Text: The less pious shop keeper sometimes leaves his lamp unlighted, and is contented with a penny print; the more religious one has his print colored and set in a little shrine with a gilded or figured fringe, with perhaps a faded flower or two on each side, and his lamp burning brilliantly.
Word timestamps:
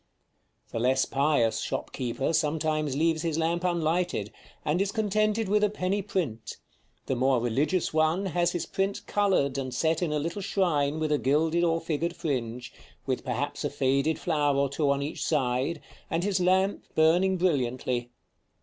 The 0.71 0.79
less 0.79 1.05
pious 1.05 1.59
shop 1.59 1.91
keeper 1.93 2.33
sometimes 2.33 2.95
leaves 2.97 3.21
his 3.21 3.37
lamp 3.37 3.63
unlighted, 3.63 4.31
and 4.65 4.81
is 4.81 4.91
contented 4.91 5.47
with 5.47 5.63
a 5.63 5.69
penny 5.69 6.01
print; 6.01 6.57
the 7.05 7.15
more 7.15 7.39
religious 7.39 7.93
one 7.93 8.25
has 8.25 8.53
his 8.53 8.65
print 8.65 9.05
colored 9.05 9.59
and 9.59 9.71
set 9.71 10.01
in 10.01 10.11
a 10.11 10.17
little 10.17 10.41
shrine 10.41 10.99
with 10.99 11.11
a 11.11 11.19
gilded 11.19 11.63
or 11.63 11.79
figured 11.79 12.15
fringe, 12.15 12.73
with 13.05 13.23
perhaps 13.23 13.63
a 13.63 13.69
faded 13.69 14.17
flower 14.17 14.57
or 14.57 14.69
two 14.69 14.89
on 14.89 15.03
each 15.03 15.23
side, 15.23 15.79
and 16.09 16.23
his 16.23 16.39
lamp 16.39 16.83
burning 16.95 17.37
brilliantly. 17.37 18.09